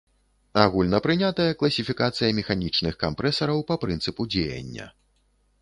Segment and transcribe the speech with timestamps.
[0.61, 4.91] Агульнапрынятая класіфікацыя механічных кампрэсараў па прынцыпу дзеяння.